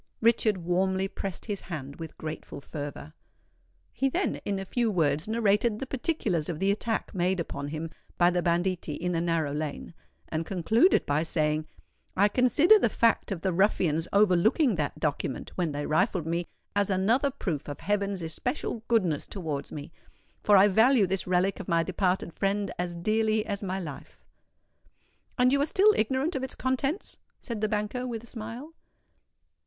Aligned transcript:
Richard 0.19 0.57
warmly 0.57 1.07
pressed 1.07 1.45
his 1.45 1.61
hand 1.61 1.97
with 1.97 2.17
grateful 2.17 2.59
fervour. 2.59 3.13
He 3.93 4.09
then 4.09 4.37
in 4.45 4.57
a 4.57 4.65
few 4.65 4.89
words 4.89 5.27
narrated 5.27 5.77
the 5.77 5.85
particulars 5.85 6.49
of 6.49 6.57
the 6.57 6.71
attack 6.71 7.13
made 7.13 7.39
upon 7.39 7.67
him 7.67 7.91
by 8.17 8.31
the 8.31 8.41
banditti 8.41 8.95
in 8.95 9.11
the 9.11 9.21
narrow 9.21 9.53
lane, 9.53 9.93
and 10.27 10.43
concluded 10.43 11.05
by 11.05 11.21
saying, 11.21 11.67
"I 12.17 12.29
consider 12.29 12.79
the 12.79 12.89
fact 12.89 13.31
of 13.31 13.41
the 13.41 13.51
ruffians 13.53 14.07
overlooking 14.11 14.73
that 14.73 14.99
document 14.99 15.51
when 15.53 15.71
they 15.71 15.85
rifled 15.85 16.25
me, 16.25 16.47
as 16.75 16.89
another 16.89 17.29
proof 17.29 17.67
of 17.67 17.81
heaven's 17.81 18.23
especial 18.23 18.81
goodness 18.87 19.27
towards 19.27 19.71
me; 19.71 19.91
for 20.41 20.57
I 20.57 20.67
value 20.67 21.05
this 21.05 21.27
relic 21.27 21.59
of 21.59 21.67
my 21.67 21.83
departed 21.83 22.33
friend 22.33 22.73
as 22.79 22.95
dearly 22.95 23.45
as 23.45 23.61
my 23.61 23.79
life." 23.79 24.25
"And 25.37 25.51
you 25.53 25.61
are 25.61 25.67
still 25.67 25.93
ignorant 25.95 26.35
of 26.35 26.41
its 26.41 26.55
contents?" 26.55 27.19
said 27.39 27.61
the 27.61 27.69
banker, 27.69 28.07
with 28.07 28.23
a 28.23 28.25
smile. 28.25 28.73